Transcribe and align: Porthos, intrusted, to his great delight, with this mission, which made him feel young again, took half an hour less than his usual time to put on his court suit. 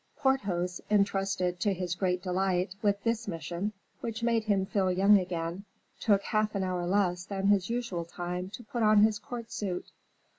Porthos, 0.17 0.81
intrusted, 0.89 1.59
to 1.59 1.73
his 1.75 1.93
great 1.93 2.23
delight, 2.23 2.73
with 2.81 3.03
this 3.03 3.27
mission, 3.27 3.71
which 3.99 4.23
made 4.23 4.45
him 4.45 4.65
feel 4.65 4.91
young 4.91 5.19
again, 5.19 5.63
took 5.99 6.23
half 6.23 6.55
an 6.55 6.63
hour 6.63 6.87
less 6.87 7.23
than 7.23 7.45
his 7.45 7.69
usual 7.69 8.03
time 8.05 8.49
to 8.49 8.63
put 8.63 8.81
on 8.81 9.03
his 9.03 9.19
court 9.19 9.51
suit. 9.51 9.91